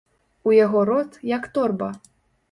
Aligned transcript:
У 0.51 0.53
яго 0.65 0.79
рот, 0.89 1.19
як 1.31 1.43
торба! 1.57 1.91